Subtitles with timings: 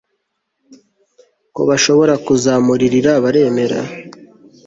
[1.55, 3.79] ko bashobora kuzamuririra baremera